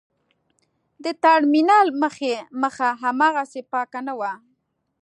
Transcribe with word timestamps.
د 1.03 1.05
ټرمینل 1.23 1.87
مخه 2.63 2.87
هاغسې 3.01 3.61
پاکه 3.71 3.99
نه 4.07 4.13
وه. 4.19 4.33